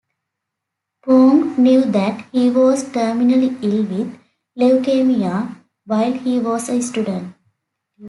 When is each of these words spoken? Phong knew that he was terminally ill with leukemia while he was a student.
Phong 1.05 1.55
knew 1.59 1.83
that 1.91 2.25
he 2.31 2.49
was 2.49 2.83
terminally 2.85 3.55
ill 3.61 3.83
with 3.85 4.17
leukemia 4.57 5.55
while 5.85 6.13
he 6.13 6.39
was 6.39 6.69
a 6.69 6.81
student. 6.81 7.35